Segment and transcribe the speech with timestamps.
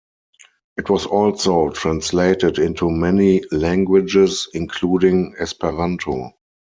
[0.77, 6.31] It was also translated into many languages, including Esperanto.